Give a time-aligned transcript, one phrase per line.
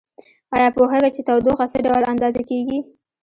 [0.55, 2.77] ایا پوهیږئ چې تودوخه څه ډول اندازه کیږي؟